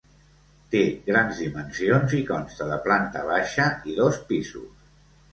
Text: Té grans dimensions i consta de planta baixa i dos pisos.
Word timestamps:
Té 0.75 0.79
grans 1.09 1.41
dimensions 1.41 2.15
i 2.19 2.21
consta 2.29 2.67
de 2.69 2.79
planta 2.87 3.21
baixa 3.27 3.67
i 3.91 3.99
dos 3.99 4.17
pisos. 4.31 4.89